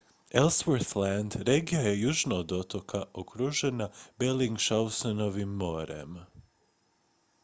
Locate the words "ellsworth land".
0.31-1.33